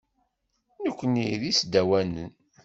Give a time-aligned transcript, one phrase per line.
[0.81, 2.31] Nukni d isdawanen.